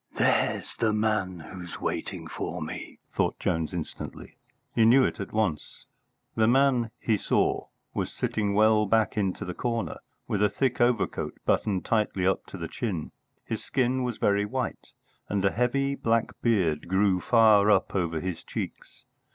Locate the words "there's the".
0.17-0.93